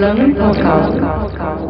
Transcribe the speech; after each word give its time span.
Islâmico 0.00 0.40
Holocausto. 0.40 1.69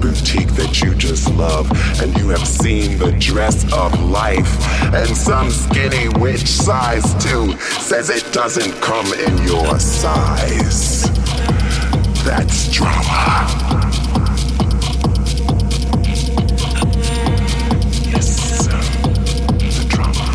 Boutique 0.00 0.52
that 0.54 0.80
you 0.80 0.94
just 0.94 1.30
love, 1.34 1.70
and 2.00 2.16
you 2.18 2.28
have 2.28 2.46
seen 2.46 2.98
the 2.98 3.12
dress 3.12 3.64
of 3.72 4.00
life. 4.00 4.50
And 4.94 5.16
some 5.16 5.50
skinny 5.50 6.08
witch 6.20 6.46
size 6.46 7.14
too 7.22 7.56
says 7.58 8.10
it 8.10 8.32
doesn't 8.32 8.72
come 8.80 9.06
in 9.12 9.38
your 9.44 9.78
size. 9.78 11.02
That's 12.24 12.70
drama. 12.72 13.46
Yes, 18.04 18.66
the 18.66 19.86
drama. 19.88 20.26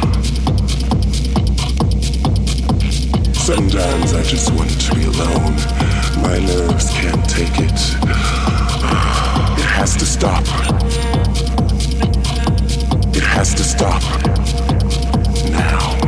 Sometimes 3.34 4.14
I 4.14 4.24
just 4.24 4.52
want 4.54 4.70
to 4.82 4.96
be 4.96 5.04
alone. 5.04 5.56
My 6.22 6.40
nerves 6.40 6.90
can't 6.92 7.30
take 7.30 7.60
it. 7.60 8.53
It 9.84 9.90
has 9.90 9.98
to 9.98 10.06
stop. 10.06 10.44
It 13.14 13.22
has 13.22 13.54
to 13.54 13.64
stop. 13.66 14.02
Now. 15.52 16.00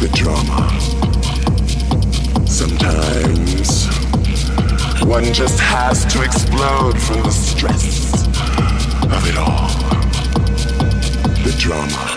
The 0.00 0.08
drama. 0.12 0.68
Sometimes 2.44 3.86
one 5.04 5.32
just 5.32 5.60
has 5.60 6.04
to 6.06 6.22
explode 6.24 7.00
from 7.00 7.22
the 7.22 7.30
stress 7.30 8.24
of 9.04 9.28
it 9.28 9.38
all. 9.38 9.68
The 11.44 11.54
drama. 11.56 12.13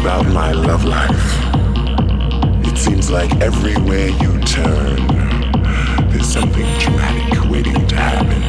About 0.00 0.26
my 0.28 0.52
love 0.52 0.84
life. 0.84 1.36
It 2.66 2.78
seems 2.78 3.10
like 3.10 3.30
everywhere 3.42 4.08
you 4.08 4.40
turn, 4.40 5.06
there's 6.08 6.26
something 6.26 6.64
dramatic 6.78 7.50
waiting 7.50 7.86
to 7.86 7.96
happen. 7.96 8.40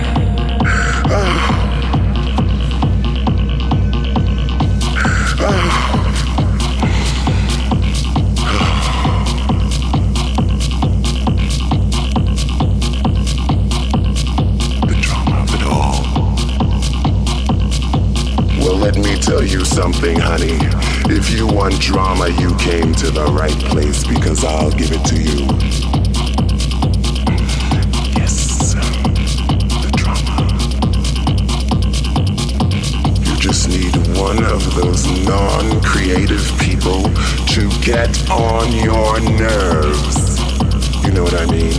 The 14.87 14.95
drama 15.01 15.43
of 15.43 15.51
all. 15.67 16.01
Well, 18.59 18.77
let 18.77 18.95
me 18.95 19.15
tell 19.17 19.43
you 19.43 19.65
something, 19.65 20.17
honey. 20.17 20.90
If 21.13 21.29
you 21.29 21.45
want 21.45 21.77
drama, 21.81 22.29
you 22.29 22.55
came 22.55 22.95
to 22.95 23.11
the 23.11 23.25
right 23.25 23.59
place 23.65 24.07
because 24.07 24.45
I'll 24.45 24.71
give 24.71 24.93
it 24.93 25.03
to 25.07 25.17
you. 25.17 25.45
Yes, 28.15 28.73
the 29.83 29.91
drama. 29.91 30.47
You 33.27 33.35
just 33.41 33.67
need 33.67 33.93
one 34.17 34.41
of 34.45 34.73
those 34.73 35.05
non 35.27 35.81
creative 35.81 36.47
people 36.59 37.03
to 37.55 37.69
get 37.81 38.29
on 38.31 38.71
your 38.71 39.19
nerves. 39.37 40.39
You 41.03 41.11
know 41.11 41.23
what 41.23 41.33
I 41.33 41.45
mean? 41.51 41.75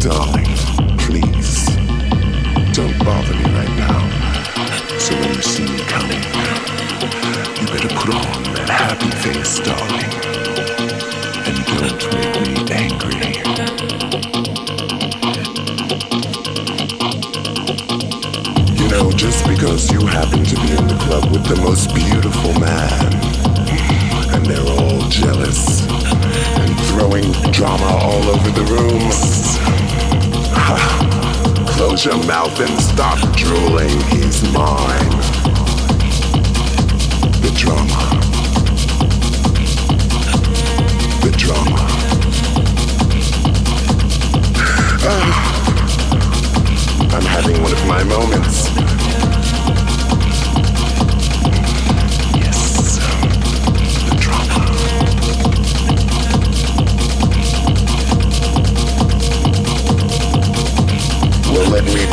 Darling, 0.00 0.56
please, 0.98 1.66
don't 2.74 2.98
bother 3.04 3.34
me 3.34 3.44
right 3.54 3.74
now. 3.78 4.98
So 4.98 5.14
when 5.14 5.34
you 5.34 5.42
see 5.42 5.62
me 5.62 5.78
coming, 5.86 6.87
you 7.00 7.66
better 7.68 7.88
put 7.94 8.12
on 8.12 8.42
that 8.54 8.68
happy 8.68 9.10
face, 9.22 9.60
darling. 9.60 10.10
And 11.46 11.54
don't 11.78 12.02
make 12.10 12.34
me 12.42 12.58
angry. 12.74 13.38
You 18.74 18.88
know, 18.90 19.12
just 19.12 19.46
because 19.46 19.92
you 19.92 20.04
happen 20.06 20.42
to 20.42 20.56
be 20.56 20.70
in 20.74 20.88
the 20.88 20.98
club 21.06 21.30
with 21.30 21.44
the 21.46 21.56
most 21.62 21.94
beautiful 21.94 22.58
man, 22.58 23.14
and 24.34 24.44
they're 24.44 24.58
all 24.58 25.08
jealous 25.08 25.86
and 26.58 26.74
throwing 26.90 27.30
drama 27.52 27.86
all 28.02 28.24
over 28.26 28.50
the 28.50 28.64
room. 28.74 29.10
Close 31.68 32.04
your 32.04 32.18
mouth 32.26 32.58
and 32.58 32.80
stop 32.80 33.18
drooling. 33.36 34.00
He's 34.10 34.42
mine. 34.52 35.17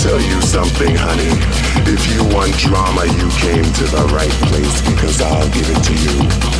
Tell 0.06 0.22
you 0.22 0.40
something, 0.42 0.96
honey. 0.96 1.75
If 1.88 2.12
you 2.12 2.24
want 2.36 2.58
drama, 2.58 3.06
you 3.06 3.30
came 3.38 3.64
to 3.64 3.84
the 3.84 4.10
right 4.12 4.32
place 4.50 4.82
because 4.82 5.22
I'll 5.22 5.50
give 5.52 5.70
it 5.70 5.84
to 5.84 5.94
you. 5.94 6.55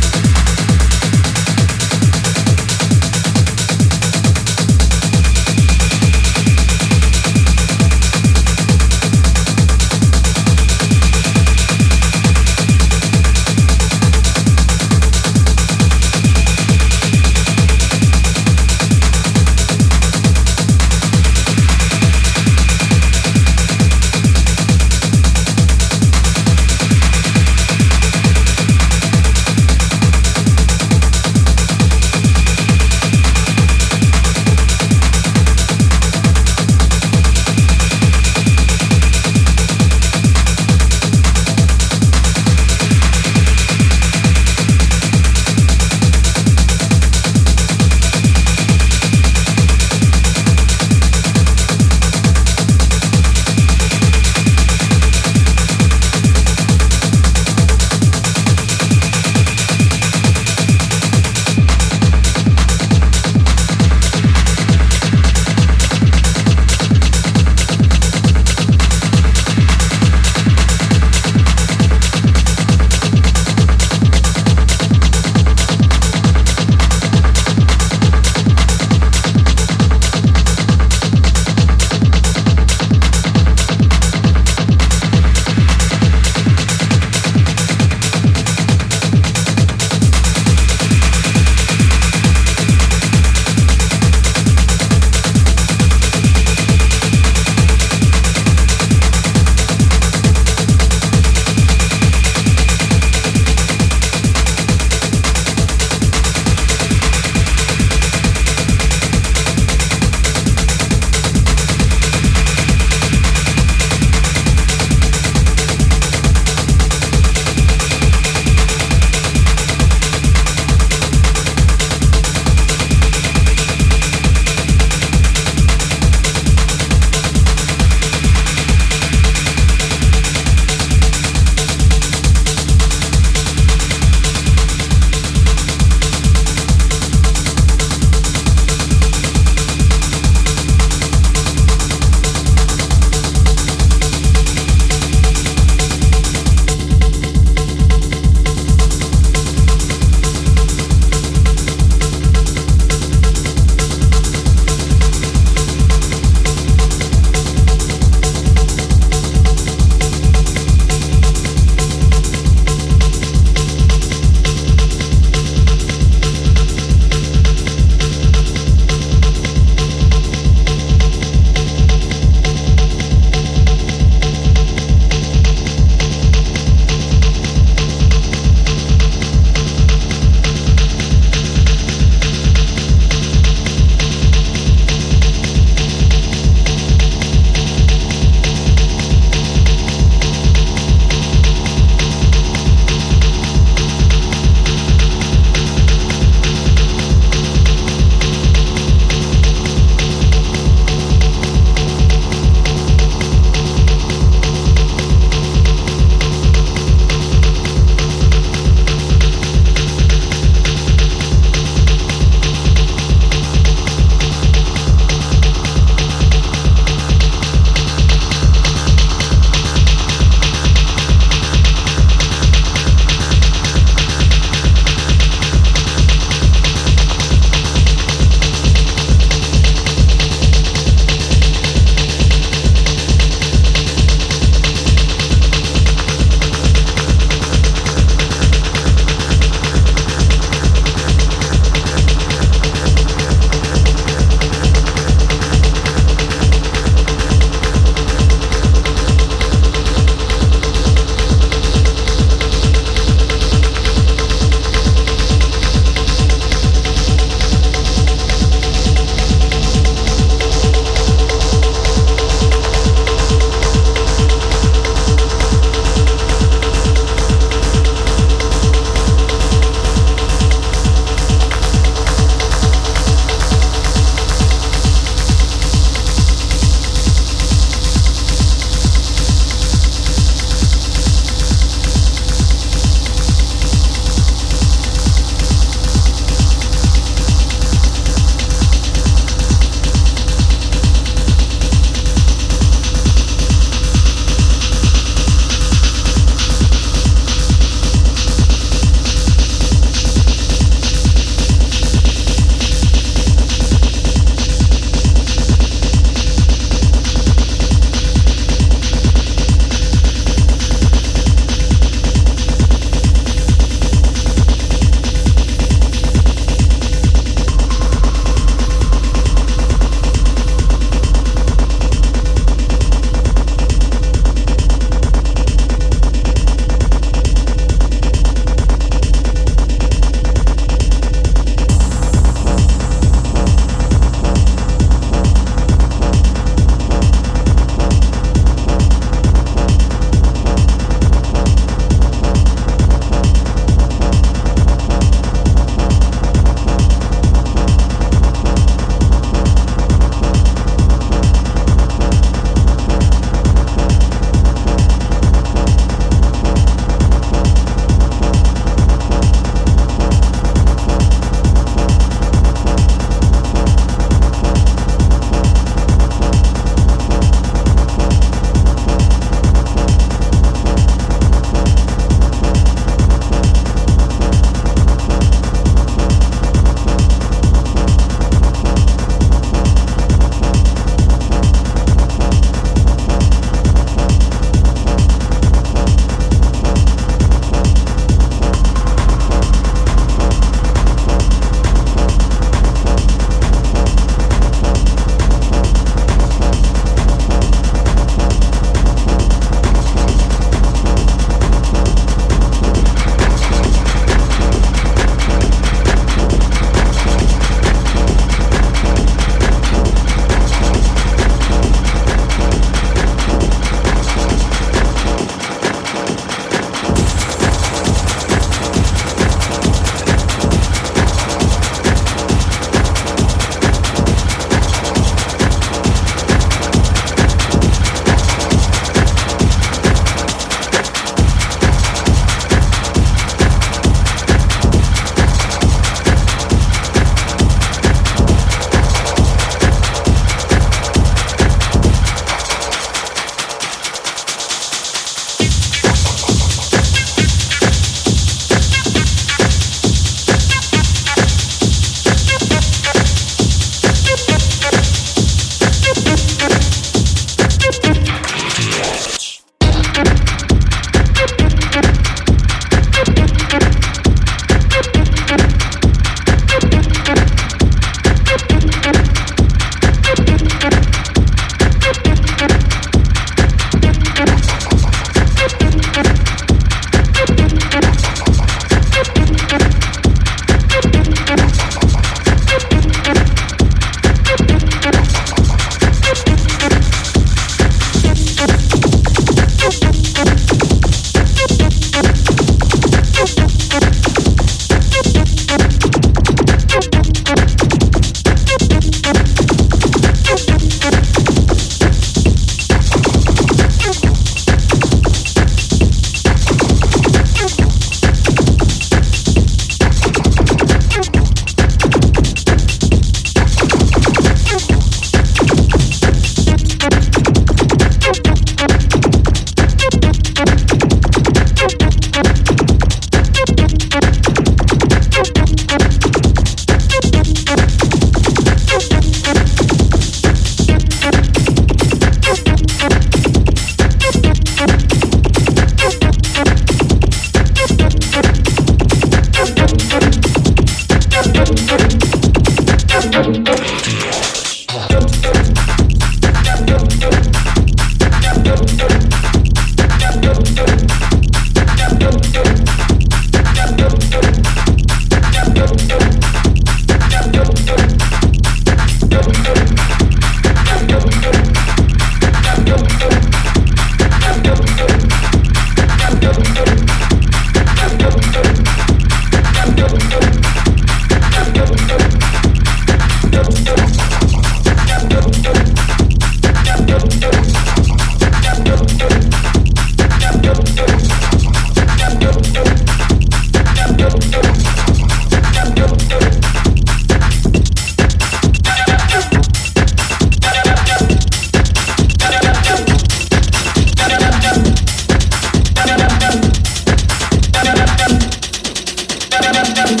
Thank 599.76 600.00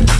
you. 0.00 0.11